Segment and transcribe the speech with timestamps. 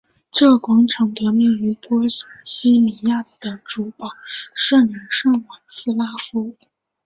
[0.31, 2.01] 这个广场得名于波
[2.43, 4.09] 希米亚的主保
[4.51, 6.55] 圣人圣瓦茨拉夫。